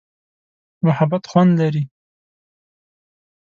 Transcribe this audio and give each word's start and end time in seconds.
محبت 0.85 1.23
خوند 1.31 1.51
لري. 1.59 1.83